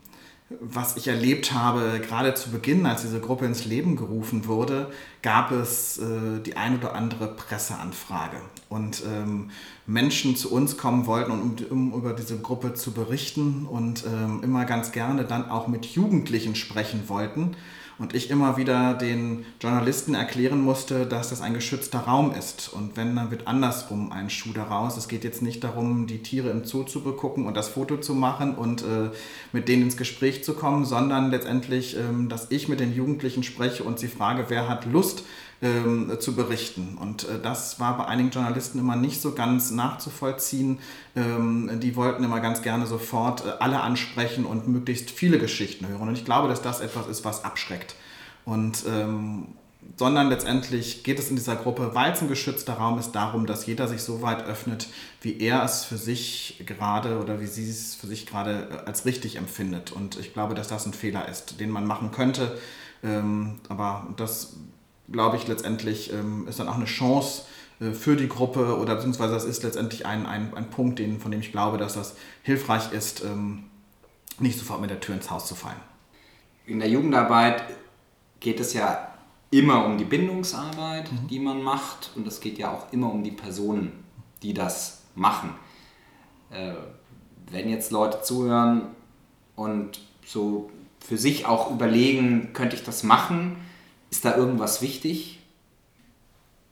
[0.60, 5.52] was ich erlebt habe, gerade zu Beginn, als diese Gruppe ins Leben gerufen wurde, gab
[5.52, 8.38] es äh, die ein oder andere Presseanfrage.
[8.70, 9.52] Und ähm,
[9.86, 14.66] Menschen zu uns kommen wollten, um, um, über diese Gruppe zu berichten und ähm, immer
[14.66, 17.56] ganz gerne dann auch mit Jugendlichen sprechen wollten
[18.00, 22.72] und ich immer wieder den Journalisten erklären musste, dass das ein geschützter Raum ist.
[22.74, 24.98] Und wenn, dann wird andersrum ein Schuh daraus.
[24.98, 28.16] Es geht jetzt nicht darum, die Tiere im Zoo zu begucken und das Foto zu
[28.16, 29.12] machen und äh,
[29.52, 33.84] mit denen ins Gespräch zu kommen, sondern letztendlich, ähm, dass ich mit den Jugendlichen spreche
[33.84, 35.24] und sie frage, wer hat Lust,
[35.64, 36.98] ähm, zu berichten.
[37.00, 40.80] Und äh, das war bei einigen Journalisten immer nicht so ganz nachzuvollziehen.
[41.16, 46.10] Ähm, die wollten immer ganz gerne sofort äh, alle ansprechen und möglichst viele Geschichten hören.
[46.10, 47.96] Und ich glaube, dass das etwas ist, was abschreckt.
[48.44, 49.48] Und ähm,
[49.96, 53.66] sondern letztendlich geht es in dieser Gruppe, weil es ein geschützter Raum ist, darum, dass
[53.66, 54.88] jeder sich so weit öffnet,
[55.22, 59.06] wie er es für sich gerade oder wie sie es für sich gerade äh, als
[59.06, 59.94] richtig empfindet.
[59.94, 62.58] Und ich glaube, dass das ein Fehler ist, den man machen könnte.
[63.04, 64.58] Ähm, aber das
[65.12, 67.44] glaube ich, letztendlich ähm, ist dann auch eine Chance
[67.80, 71.32] äh, für die Gruppe oder beziehungsweise das ist letztendlich ein, ein, ein Punkt, den, von
[71.32, 73.66] dem ich glaube, dass das hilfreich ist, ähm,
[74.40, 75.80] nicht sofort mit der Tür ins Haus zu fallen.
[76.66, 77.64] In der Jugendarbeit
[78.40, 79.10] geht es ja
[79.52, 81.28] immer um die Bindungsarbeit, mhm.
[81.28, 84.04] die man macht und es geht ja auch immer um die Personen,
[84.42, 85.52] die das machen.
[86.50, 86.74] Äh,
[87.52, 88.88] wenn jetzt Leute zuhören
[89.56, 93.58] und so für sich auch überlegen, könnte ich das machen,
[94.14, 95.40] ist da irgendwas wichtig?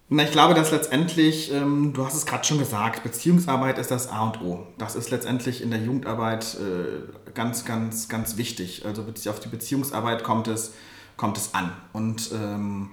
[0.10, 4.10] Na, ich glaube, dass letztendlich, ähm, du hast es gerade schon gesagt, Beziehungsarbeit ist das
[4.10, 4.68] A und O.
[4.78, 8.86] Das ist letztendlich in der Jugendarbeit äh, ganz, ganz, ganz wichtig.
[8.86, 10.74] Also auf die Beziehungsarbeit kommt es,
[11.18, 11.72] kommt es an.
[11.94, 12.92] Und, ähm,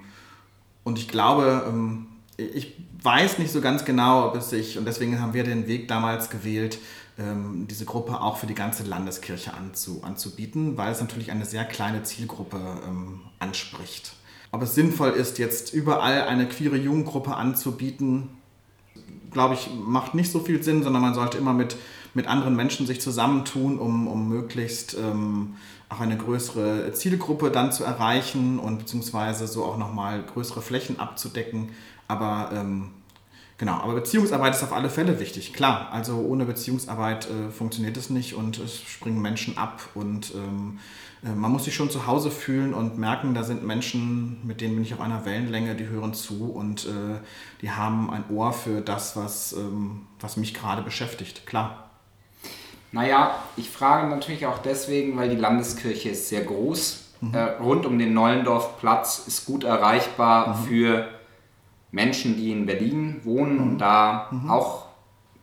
[0.83, 2.07] und ich glaube, ähm,
[2.37, 5.87] ich weiß nicht so ganz genau, ob es sich, und deswegen haben wir den Weg
[5.87, 6.79] damals gewählt,
[7.19, 11.65] ähm, diese Gruppe auch für die ganze Landeskirche anzu, anzubieten, weil es natürlich eine sehr
[11.65, 12.57] kleine Zielgruppe
[12.87, 14.13] ähm, anspricht.
[14.51, 18.29] Ob es sinnvoll ist, jetzt überall eine queere Jugendgruppe anzubieten,
[19.31, 21.75] glaube ich, macht nicht so viel Sinn, sondern man sollte immer mit,
[22.13, 25.55] mit anderen Menschen sich zusammentun, um, um möglichst ähm,
[25.87, 31.69] auch eine größere Zielgruppe dann zu erreichen und beziehungsweise so auch nochmal größere Flächen abzudecken.
[32.07, 32.89] Aber ähm,
[33.59, 35.51] Genau, aber Beziehungsarbeit ist auf alle Fälle wichtig.
[35.51, 40.79] Klar, also ohne Beziehungsarbeit äh, funktioniert es nicht und es springen Menschen ab und ähm,
[41.25, 44.75] äh, man muss sich schon zu Hause fühlen und merken, da sind Menschen, mit denen
[44.75, 47.19] bin ich auf einer Wellenlänge, die hören zu und äh,
[47.61, 51.45] die haben ein Ohr für das, was, ähm, was mich gerade beschäftigt.
[51.45, 51.89] Klar.
[52.93, 57.09] Naja, ich frage natürlich auch deswegen, weil die Landeskirche ist sehr groß.
[57.19, 57.33] Mhm.
[57.33, 60.63] Äh, rund um den Neulendorfplatz ist gut erreichbar mhm.
[60.63, 61.18] für
[61.91, 63.63] Menschen, die in Berlin wohnen mhm.
[63.63, 64.49] und da mhm.
[64.49, 64.85] auch,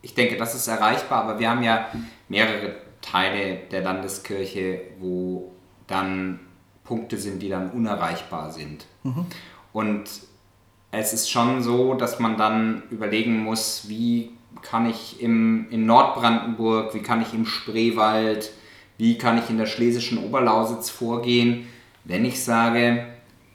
[0.03, 1.87] ich denke, das ist erreichbar, aber wir haben ja
[2.29, 5.53] mehrere Teile der Landeskirche, wo
[5.87, 6.41] dann
[6.85, 8.87] Punkte sind, die dann unerreichbar sind.
[9.03, 9.27] Mhm.
[9.73, 10.09] Und
[10.91, 14.31] es ist schon so, dass man dann überlegen muss, wie
[14.63, 18.53] kann ich im, in Nordbrandenburg, wie kann ich im Spreewald,
[18.97, 21.69] wie kann ich in der schlesischen Oberlausitz vorgehen,
[22.05, 23.07] wenn ich sage,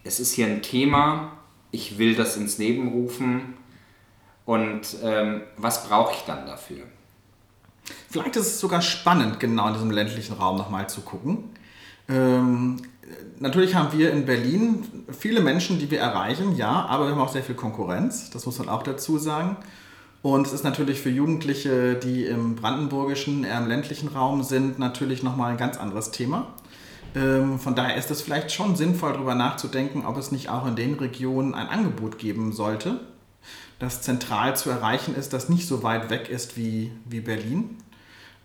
[0.04, 1.32] es ist hier ein Thema,
[1.72, 3.54] ich will das ins Leben rufen
[4.46, 6.84] und ähm, was brauche ich dann dafür?
[8.10, 11.50] Vielleicht ist es sogar spannend, genau in diesem ländlichen Raum nochmal zu gucken.
[12.10, 12.78] Ähm,
[13.40, 17.32] natürlich haben wir in Berlin viele Menschen, die wir erreichen, ja, aber wir haben auch
[17.32, 19.58] sehr viel Konkurrenz, das muss man auch dazu sagen.
[20.22, 25.24] Und es ist natürlich für Jugendliche, die im brandenburgischen, eher im ländlichen Raum sind, natürlich
[25.24, 26.54] nochmal ein ganz anderes Thema.
[27.16, 30.76] Ähm, von daher ist es vielleicht schon sinnvoll, darüber nachzudenken, ob es nicht auch in
[30.76, 33.02] den Regionen ein Angebot geben sollte,
[33.80, 37.78] das zentral zu erreichen ist, das nicht so weit weg ist wie, wie Berlin.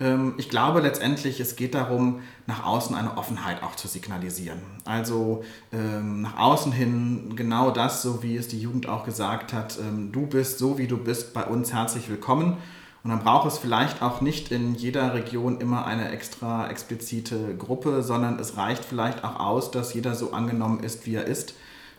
[0.00, 4.58] Ähm, ich glaube letztendlich, es geht darum, nach außen eine Offenheit auch zu signalisieren.
[4.84, 9.78] Also ähm, nach außen hin genau das, so wie es die Jugend auch gesagt hat,
[10.12, 12.56] du bist so wie du bist, bei uns herzlich willkommen
[13.06, 18.02] und dann braucht es vielleicht auch nicht in jeder Region immer eine extra explizite Gruppe,
[18.02, 21.54] sondern es reicht vielleicht auch aus, dass jeder so angenommen ist, wie er ist.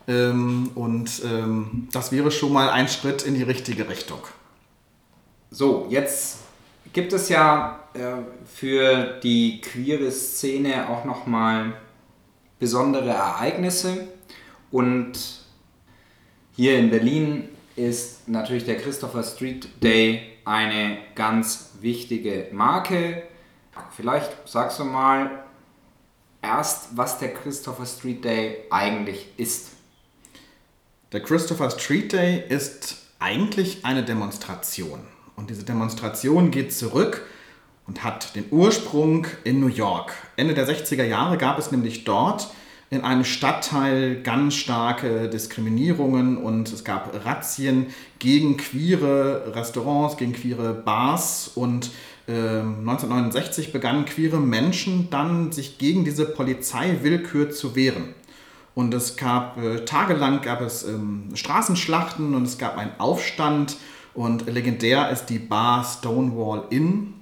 [0.09, 4.19] Ähm, und ähm, das wäre schon mal ein Schritt in die richtige Richtung.
[5.49, 6.39] So, jetzt
[6.91, 7.99] gibt es ja äh,
[8.45, 11.71] für die queere Szene auch nochmal
[12.59, 14.09] besondere Ereignisse.
[14.71, 15.13] Und
[16.51, 23.23] hier in Berlin ist natürlich der Christopher Street Day eine ganz wichtige Marke.
[23.91, 25.43] Vielleicht sagst du mal
[26.41, 29.71] erst, was der Christopher Street Day eigentlich ist.
[31.11, 35.01] Der Christopher Street Day ist eigentlich eine Demonstration.
[35.35, 37.25] Und diese Demonstration geht zurück
[37.85, 40.13] und hat den Ursprung in New York.
[40.37, 42.49] Ende der 60er Jahre gab es nämlich dort
[42.89, 47.87] in einem Stadtteil ganz starke Diskriminierungen und es gab Razzien
[48.19, 51.91] gegen queere Restaurants, gegen queere Bars und
[52.27, 58.15] äh, 1969 begannen queere Menschen dann sich gegen diese Polizeiwillkür zu wehren.
[58.73, 63.77] Und es gab äh, tagelang gab es ähm, Straßenschlachten und es gab einen Aufstand
[64.13, 67.16] und legendär ist die Bar Stonewall Inn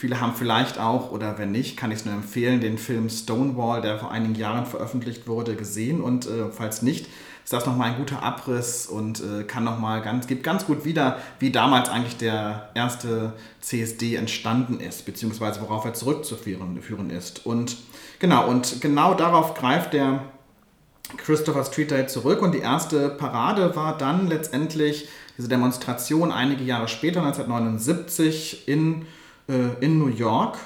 [0.00, 3.82] Viele haben vielleicht auch, oder wenn nicht, kann ich es nur empfehlen, den Film Stonewall,
[3.82, 6.00] der vor einigen Jahren veröffentlicht wurde, gesehen.
[6.00, 7.06] Und äh, falls nicht,
[7.44, 11.18] ist das nochmal ein guter Abriss und äh, kann nochmal ganz, gibt ganz gut wieder,
[11.38, 17.44] wie damals eigentlich der erste CSD entstanden ist, beziehungsweise worauf er zurückzuführen ist.
[17.44, 17.76] Und
[18.20, 20.22] genau, und genau darauf greift der
[21.18, 26.88] Christopher Street Day zurück und die erste Parade war dann letztendlich diese Demonstration einige Jahre
[26.88, 29.04] später, 1979, in
[29.80, 30.58] in New York.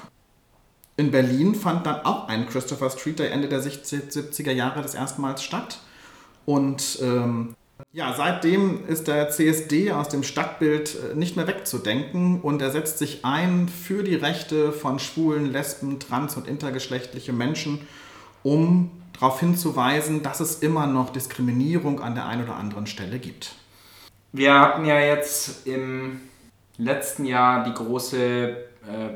[0.97, 5.43] In Berlin fand dann auch ein Christopher Street Day Ende der 70er Jahre das erstmals
[5.43, 5.79] statt.
[6.47, 7.55] Und ähm,
[7.93, 12.99] ja, seitdem ist der CSD aus dem Stadtbild äh, nicht mehr wegzudenken und er setzt
[12.99, 17.87] sich ein für die Rechte von schwulen, lesben, trans- und intergeschlechtliche Menschen,
[18.43, 23.55] um darauf hinzuweisen, dass es immer noch Diskriminierung an der einen oder anderen Stelle gibt.
[24.33, 26.21] Wir hatten ja jetzt im
[26.77, 28.55] letzten Jahr die große äh,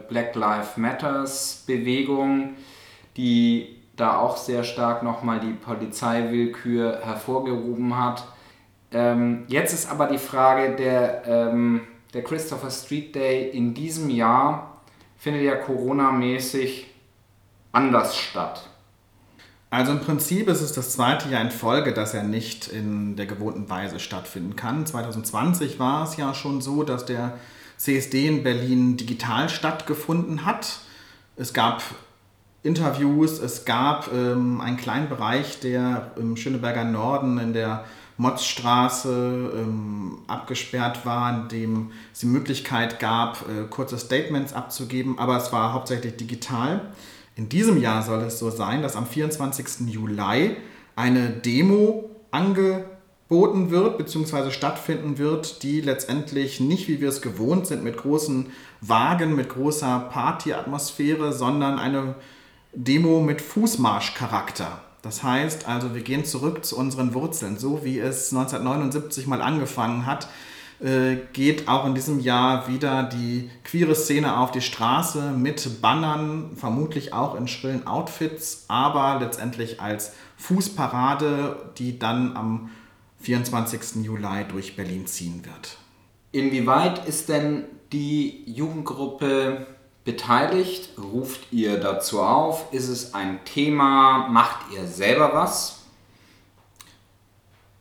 [0.09, 2.55] Black Lives Matters Bewegung,
[3.17, 8.25] die da auch sehr stark nochmal die Polizeiwillkür hervorgehoben hat.
[8.93, 11.83] Ähm, jetzt ist aber die Frage, der, ähm,
[12.15, 14.81] der Christopher Street Day in diesem Jahr
[15.19, 16.87] findet ja Corona-mäßig
[17.73, 18.69] anders statt.
[19.71, 23.27] Also im Prinzip ist es das zweite Jahr in Folge, dass er nicht in der
[23.27, 24.87] gewohnten Weise stattfinden kann.
[24.87, 27.35] 2020 war es ja schon so, dass der
[27.79, 30.81] CSD in Berlin digital stattgefunden hat.
[31.37, 31.83] Es gab
[32.63, 33.39] Interviews.
[33.39, 37.85] Es gab ähm, einen kleinen Bereich, der im Schöneberger Norden in der
[38.19, 45.37] Motzstraße ähm, abgesperrt war, in dem es die Möglichkeit gab, äh, kurze Statements abzugeben, aber
[45.37, 46.81] es war hauptsächlich digital.
[47.37, 49.89] In diesem Jahr soll es so sein, dass am 24.
[49.89, 50.57] Juli
[50.97, 52.11] eine Demo
[53.31, 54.51] angeboten wird bzw.
[54.51, 58.47] stattfinden wird, die letztendlich nicht, wie wir es gewohnt sind, mit großen
[58.81, 62.15] Wagen, mit großer Partyatmosphäre, sondern eine
[62.73, 64.81] Demo mit Fußmarschcharakter.
[65.03, 70.07] Das heißt also, wir gehen zurück zu unseren Wurzeln, so wie es 1979 mal angefangen
[70.07, 70.29] hat.
[70.81, 76.53] Äh, geht auch in diesem Jahr wieder die queere Szene auf die Straße mit Bannern,
[76.57, 82.71] vermutlich auch in schrillen Outfits, aber letztendlich als Fußparade, die dann am
[83.21, 84.05] 24.
[84.05, 85.77] Juli durch Berlin ziehen wird.
[86.33, 89.67] Inwieweit ist denn die Jugendgruppe
[90.05, 90.91] beteiligt?
[90.99, 92.73] Ruft ihr dazu auf?
[92.73, 94.29] Ist es ein Thema?
[94.29, 95.78] Macht ihr selber was?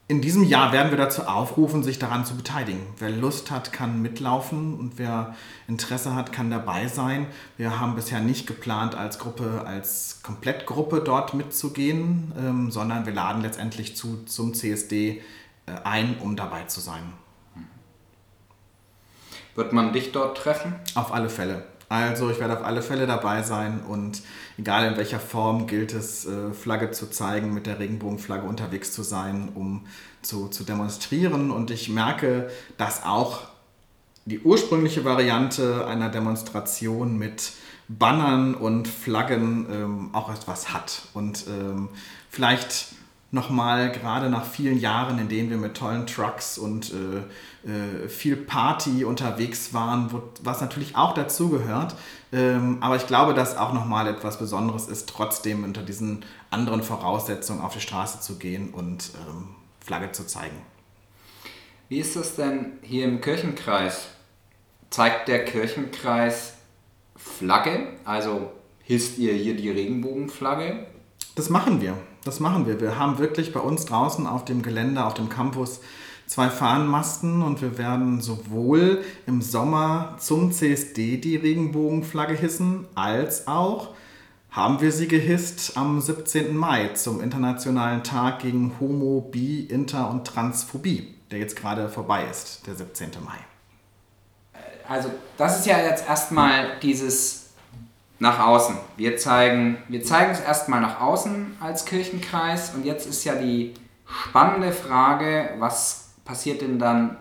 [0.10, 2.80] In diesem Jahr werden wir dazu aufrufen, sich daran zu beteiligen.
[2.98, 5.36] Wer Lust hat, kann mitlaufen und wer
[5.67, 7.28] Interesse hat, kann dabei sein.
[7.58, 13.41] Wir haben bisher nicht geplant, als Gruppe, als Komplettgruppe dort mitzugehen, ähm, sondern wir laden
[13.41, 15.22] letztendlich zu, zum CSD
[15.65, 17.12] äh, ein, um dabei zu sein.
[19.56, 20.76] Wird man dich dort treffen?
[20.96, 21.65] Auf alle Fälle.
[21.89, 24.22] Also ich werde auf alle Fälle dabei sein und
[24.58, 29.04] egal in welcher Form gilt es, äh, Flagge zu zeigen, mit der Regenbogenflagge unterwegs zu
[29.04, 29.86] sein, um
[30.22, 31.52] zu, zu demonstrieren.
[31.52, 33.41] Und ich merke, dass auch
[34.26, 37.54] die ursprüngliche Variante einer Demonstration mit
[37.88, 41.04] Bannern und Flaggen ähm, auch etwas hat.
[41.13, 41.89] Und ähm,
[42.30, 42.88] vielleicht
[43.38, 47.19] nochmal, gerade nach vielen Jahren, in denen wir mit tollen Trucks und äh,
[47.69, 51.95] äh, viel Party unterwegs waren, wo, was natürlich auch dazugehört.
[52.34, 57.62] Ähm, aber ich glaube, dass auch nochmal etwas Besonderes ist, trotzdem unter diesen anderen Voraussetzungen
[57.62, 60.58] auf die Straße zu gehen und ähm, Flagge zu zeigen.
[61.88, 64.08] Wie ist das denn hier im Kirchenkreis?
[64.89, 66.56] Zeigt der Kirchenkreis
[67.15, 67.93] Flagge?
[68.04, 68.52] Also
[68.84, 70.88] hisst ihr hier die Regenbogenflagge?
[71.36, 71.95] Das machen wir.
[72.23, 72.82] Das machen wir.
[72.82, 75.80] Wir haben wirklich bei uns draußen auf dem Gelände, auf dem Campus
[76.27, 83.95] zwei Fahnenmasten und wir werden sowohl im Sommer zum CSD die Regenbogenflagge hissen, als auch
[84.51, 86.56] haben wir sie gehisst am 17.
[86.56, 92.65] Mai zum Internationalen Tag gegen Homo, Bi, Inter und Transphobie, der jetzt gerade vorbei ist,
[92.67, 93.12] der 17.
[93.23, 93.38] Mai.
[94.88, 97.46] Also das ist ja jetzt erstmal dieses
[98.19, 98.75] nach außen.
[98.95, 103.73] Wir zeigen, wir zeigen es erstmal nach außen als Kirchenkreis und jetzt ist ja die
[104.06, 107.17] spannende Frage, was passiert denn dann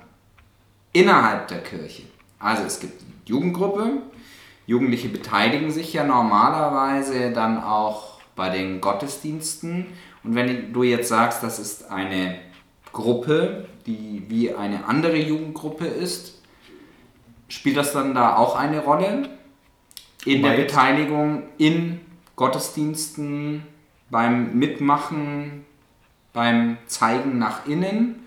[0.93, 2.05] innerhalb der Kirche?
[2.39, 4.03] Also es gibt die Jugendgruppe,
[4.67, 9.87] Jugendliche beteiligen sich ja normalerweise dann auch bei den Gottesdiensten
[10.25, 12.39] und wenn du jetzt sagst, das ist eine
[12.93, 16.41] Gruppe, die wie eine andere Jugendgruppe ist,
[17.49, 19.29] spielt das dann da auch eine Rolle?
[20.27, 22.01] In der Beteiligung in
[22.35, 23.63] Gottesdiensten,
[24.11, 25.65] beim Mitmachen,
[26.33, 28.27] beim Zeigen nach innen.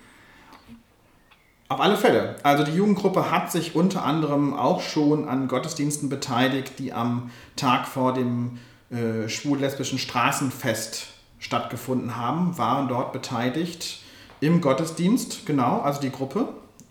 [1.67, 2.37] Auf alle Fälle.
[2.41, 7.87] Also die Jugendgruppe hat sich unter anderem auch schon an Gottesdiensten beteiligt, die am Tag
[7.87, 8.57] vor dem
[8.89, 11.07] äh, schwul-lesbischen Straßenfest
[11.37, 14.01] stattgefunden haben, waren dort beteiligt
[14.39, 16.47] im Gottesdienst, genau, also die Gruppe.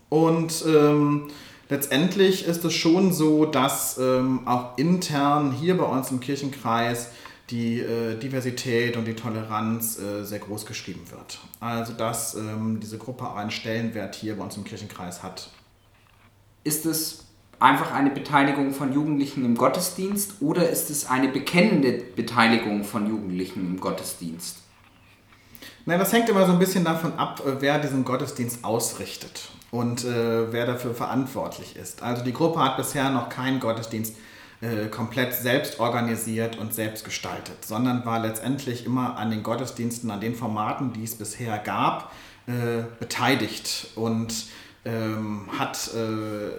[0.07, 1.27] Und ähm,
[1.69, 7.09] letztendlich ist es schon so, dass ähm, auch intern hier bei uns im Kirchenkreis
[7.49, 11.39] die äh, Diversität und die Toleranz äh, sehr groß geschrieben wird.
[11.59, 15.49] Also dass ähm, diese Gruppe auch einen Stellenwert hier bei uns im Kirchenkreis hat.
[16.63, 17.25] Ist es
[17.59, 23.65] einfach eine Beteiligung von Jugendlichen im Gottesdienst oder ist es eine bekennende Beteiligung von Jugendlichen
[23.65, 24.57] im Gottesdienst?
[25.85, 30.03] Nein, das hängt immer so ein bisschen davon ab, äh, wer diesen Gottesdienst ausrichtet und
[30.03, 32.01] äh, wer dafür verantwortlich ist.
[32.01, 34.15] Also die Gruppe hat bisher noch keinen Gottesdienst
[34.61, 40.19] äh, komplett selbst organisiert und selbst gestaltet, sondern war letztendlich immer an den Gottesdiensten, an
[40.19, 42.11] den Formaten, die es bisher gab,
[42.47, 44.47] äh, beteiligt und
[44.85, 46.51] ähm, hat äh,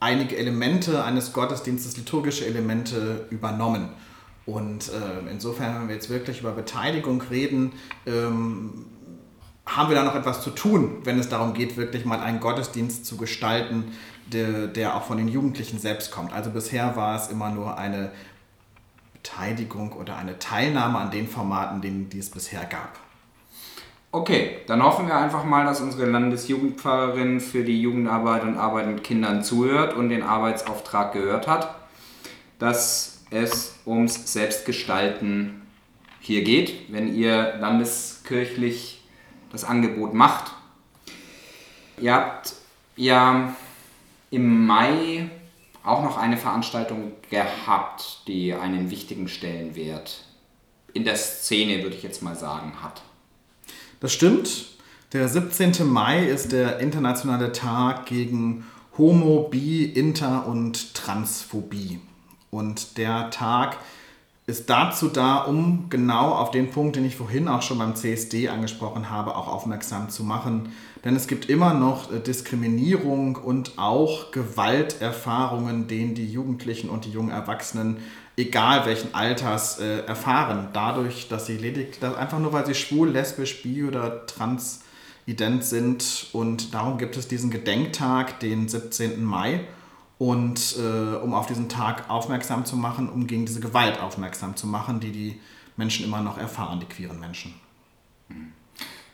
[0.00, 3.90] einige Elemente eines Gottesdienstes, liturgische Elemente übernommen.
[4.44, 7.72] Und äh, insofern, wenn wir jetzt wirklich über Beteiligung reden,
[8.06, 8.86] ähm,
[9.66, 13.04] haben wir da noch etwas zu tun, wenn es darum geht, wirklich mal einen Gottesdienst
[13.04, 13.92] zu gestalten,
[14.32, 16.32] der, der auch von den Jugendlichen selbst kommt.
[16.32, 18.10] Also bisher war es immer nur eine
[19.12, 22.98] Beteiligung oder eine Teilnahme an den Formaten, denen, die es bisher gab.
[24.12, 29.04] Okay, dann hoffen wir einfach mal, dass unsere Landesjugendpfarrerin für die Jugendarbeit und Arbeit mit
[29.04, 31.74] Kindern zuhört und den Arbeitsauftrag gehört hat.
[32.58, 35.62] Das es ums Selbstgestalten
[36.20, 38.95] hier geht, wenn ihr landeskirchlich
[39.52, 40.52] das Angebot macht.
[41.98, 42.54] Ihr habt
[42.96, 43.54] ja
[44.30, 45.30] im Mai
[45.82, 50.24] auch noch eine Veranstaltung gehabt, die einen wichtigen Stellenwert
[50.92, 53.02] in der Szene, würde ich jetzt mal sagen, hat.
[54.00, 54.66] Das stimmt.
[55.12, 55.86] Der 17.
[55.86, 58.66] Mai ist der internationale Tag gegen
[58.98, 62.00] Homo, Bi, Inter und Transphobie.
[62.50, 63.76] Und der Tag
[64.48, 68.48] ist dazu da, um genau auf den Punkt, den ich vorhin auch schon beim CSD
[68.48, 70.72] angesprochen habe, auch aufmerksam zu machen.
[71.04, 77.10] Denn es gibt immer noch äh, Diskriminierung und auch Gewalterfahrungen, denen die Jugendlichen und die
[77.10, 77.96] jungen Erwachsenen,
[78.36, 80.68] egal welchen Alters, äh, erfahren.
[80.72, 86.26] Dadurch, dass sie lediglich, einfach nur weil sie schwul, lesbisch, bi oder transident sind.
[86.32, 89.24] Und darum gibt es diesen Gedenktag, den 17.
[89.24, 89.66] Mai
[90.18, 94.66] und äh, um auf diesen Tag aufmerksam zu machen, um gegen diese Gewalt aufmerksam zu
[94.66, 95.40] machen, die die
[95.76, 97.54] Menschen immer noch erfahren, die queeren Menschen.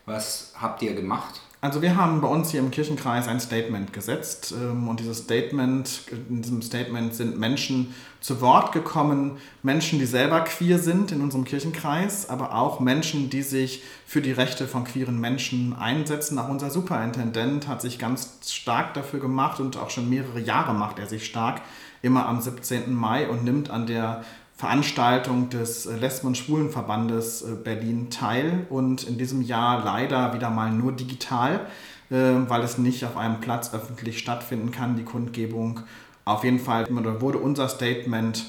[0.07, 1.41] Was habt ihr gemacht?
[1.63, 6.07] Also wir haben bei uns hier im Kirchenkreis ein Statement gesetzt ähm, und dieses Statement,
[6.29, 11.45] in diesem Statement sind Menschen zu Wort gekommen, Menschen, die selber queer sind in unserem
[11.45, 16.37] Kirchenkreis, aber auch Menschen, die sich für die Rechte von queeren Menschen einsetzen.
[16.41, 20.99] Auch unser Superintendent hat sich ganz stark dafür gemacht und auch schon mehrere Jahre macht
[20.99, 21.61] er sich stark,
[22.03, 22.93] immer am 17.
[22.93, 24.25] Mai und nimmt an der
[24.63, 30.51] Veranstaltung des äh, Lesben- und Schwulenverbandes äh, Berlin teil und in diesem Jahr leider wieder
[30.51, 31.67] mal nur digital,
[32.11, 32.15] äh,
[32.47, 35.81] weil es nicht auf einem Platz öffentlich stattfinden kann, die Kundgebung.
[36.25, 36.87] Auf jeden Fall
[37.21, 38.45] wurde unser Statement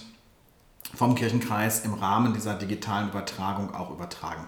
[0.94, 4.46] vom Kirchenkreis im Rahmen dieser digitalen Übertragung auch übertragen.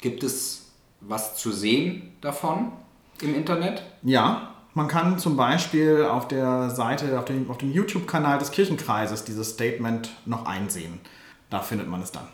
[0.00, 2.70] Gibt es was zu sehen davon
[3.20, 3.82] im Internet?
[4.04, 9.24] Ja, man kann zum Beispiel auf der Seite, auf dem, auf dem YouTube-Kanal des Kirchenkreises
[9.24, 11.00] dieses Statement noch einsehen.
[11.48, 12.28] Da findet man es dann.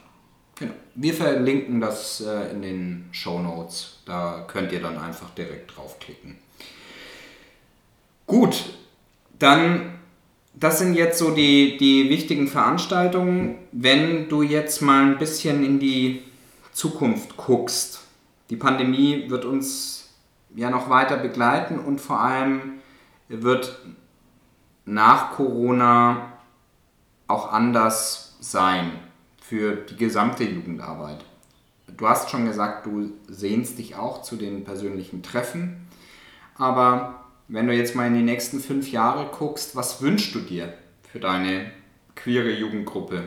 [0.59, 0.75] Genau.
[0.95, 4.01] Wir verlinken das äh, in den Show Notes.
[4.07, 6.37] Da könnt ihr dann einfach direkt draufklicken.
[8.27, 8.65] Gut,
[9.39, 9.99] dann,
[10.55, 13.57] das sind jetzt so die, die wichtigen Veranstaltungen.
[13.73, 16.23] Wenn du jetzt mal ein bisschen in die
[16.73, 18.01] Zukunft guckst,
[18.51, 19.96] die Pandemie wird uns
[20.57, 22.81] ja noch weiter begleiten und vor allem
[23.29, 23.79] wird
[24.85, 26.33] nach Corona
[27.29, 28.93] auch anders sein
[29.41, 31.25] für die gesamte Jugendarbeit.
[31.97, 35.87] Du hast schon gesagt, du sehnst dich auch zu den persönlichen Treffen,
[36.57, 40.75] aber wenn du jetzt mal in die nächsten fünf Jahre guckst, was wünschst du dir
[41.11, 41.71] für deine
[42.15, 43.23] queere Jugendgruppe?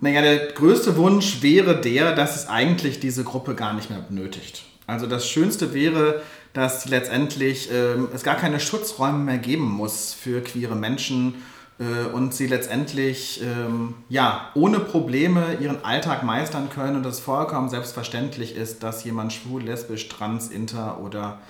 [0.00, 4.64] Naja, der größte Wunsch wäre der, dass es eigentlich diese Gruppe gar nicht mehr benötigt.
[4.86, 6.22] Also das Schönste wäre,
[6.52, 11.34] dass letztendlich ähm, es gar keine Schutzräume mehr geben muss für queere Menschen
[11.78, 17.68] äh, und sie letztendlich ähm, ja, ohne Probleme ihren Alltag meistern können und es vollkommen
[17.68, 21.40] selbstverständlich ist, dass jemand schwul, lesbisch, trans, inter oder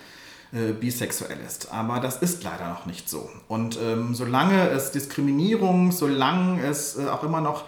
[0.52, 1.72] äh, bisexuell ist.
[1.72, 3.28] Aber das ist leider noch nicht so.
[3.48, 7.64] Und ähm, solange es Diskriminierung, solange es äh, auch immer noch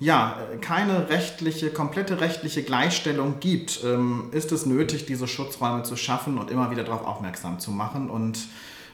[0.00, 6.38] ja, keine rechtliche, komplette rechtliche Gleichstellung gibt, ähm, ist es nötig, diese Schutzräume zu schaffen
[6.38, 8.08] und immer wieder darauf aufmerksam zu machen.
[8.08, 8.48] Und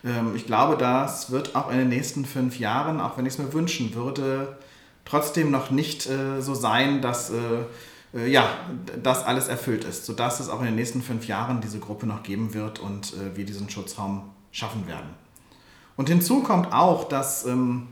[0.04, 3.38] ähm, ich glaube, das wird auch in den nächsten fünf Jahren, auch wenn ich es
[3.38, 4.58] mir wünschen würde,
[5.04, 7.34] trotzdem noch nicht äh, so sein, dass äh,
[8.12, 8.48] äh, ja,
[9.00, 12.24] das alles erfüllt ist, sodass es auch in den nächsten fünf Jahren diese Gruppe noch
[12.24, 15.10] geben wird und äh, wir diesen Schutzraum schaffen werden.
[15.96, 17.88] Und hinzu kommt auch, dass ähm,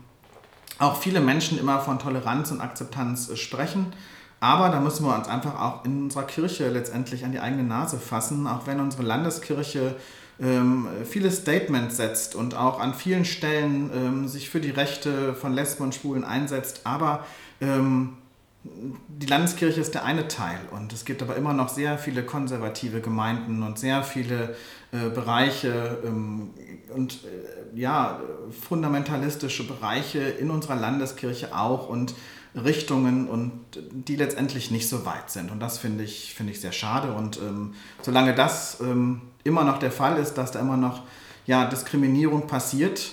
[0.79, 3.93] auch viele Menschen immer von Toleranz und Akzeptanz äh, sprechen.
[4.39, 7.97] Aber da müssen wir uns einfach auch in unserer Kirche letztendlich an die eigene Nase
[7.97, 9.95] fassen, auch wenn unsere Landeskirche
[10.39, 15.53] ähm, viele Statements setzt und auch an vielen Stellen ähm, sich für die Rechte von
[15.53, 16.81] Lesben und Schwulen einsetzt.
[16.83, 17.25] Aber
[17.61, 18.17] ähm,
[18.63, 22.99] die Landeskirche ist der eine Teil und es gibt aber immer noch sehr viele konservative
[22.99, 24.55] Gemeinden und sehr viele
[24.95, 26.51] äh, Bereiche ähm,
[26.93, 28.21] und äh, ja,
[28.67, 32.15] fundamentalistische Bereiche in unserer Landeskirche auch und
[32.55, 33.51] Richtungen und
[33.91, 35.51] die letztendlich nicht so weit sind.
[35.51, 37.11] Und das finde ich, finde ich sehr schade.
[37.13, 41.03] Und ähm, solange das ähm, immer noch der Fall ist, dass da immer noch
[41.45, 43.11] ja, Diskriminierung passiert,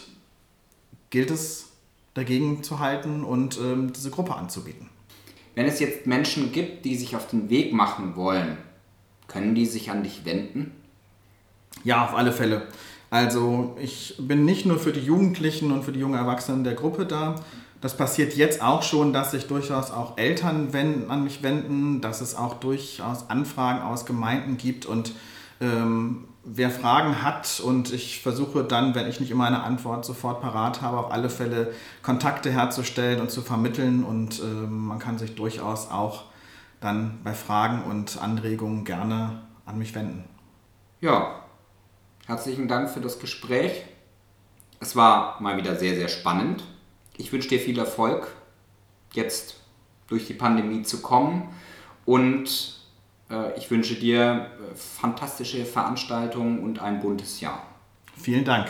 [1.11, 1.71] gilt es
[2.15, 4.89] dagegen zu halten und ähm, diese Gruppe anzubieten.
[5.55, 8.57] Wenn es jetzt Menschen gibt, die sich auf den Weg machen wollen,
[9.27, 10.73] können die sich an dich wenden?
[11.85, 12.63] Ja, auf alle Fälle.
[13.11, 17.05] Also ich bin nicht nur für die Jugendlichen und für die jungen Erwachsenen der Gruppe
[17.05, 17.35] da.
[17.83, 20.69] Das passiert jetzt auch schon, dass sich durchaus auch Eltern
[21.09, 25.13] an mich wenden, dass es auch durchaus Anfragen aus Gemeinden gibt und
[25.61, 30.41] ähm, wer Fragen hat und ich versuche dann, wenn ich nicht immer eine Antwort sofort
[30.41, 35.35] parat habe, auf alle Fälle Kontakte herzustellen und zu vermitteln und ähm, man kann sich
[35.35, 36.25] durchaus auch
[36.81, 40.25] dann bei Fragen und Anregungen gerne an mich wenden.
[41.01, 41.42] Ja,
[42.27, 43.83] herzlichen Dank für das Gespräch.
[44.81, 46.65] Es war mal wieder sehr, sehr spannend.
[47.17, 48.35] Ich wünsche dir viel Erfolg,
[49.13, 49.57] jetzt
[50.09, 51.49] durch die Pandemie zu kommen
[52.05, 52.81] und
[53.31, 57.67] äh, ich wünsche dir äh, fantastische Veranstaltungen und ein buntes Jahr.
[58.17, 58.69] Vielen Dank.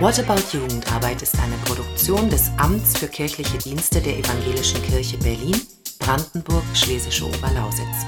[0.00, 5.60] What About Jugendarbeit ist eine Produktion des Amts für kirchliche Dienste der Evangelischen Kirche Berlin,
[5.98, 8.06] Brandenburg, Schlesische Oberlausitz.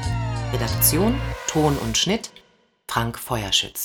[0.52, 1.14] Redaktion,
[1.48, 2.30] Ton und Schnitt
[2.92, 3.82] Frank Feuerschütz.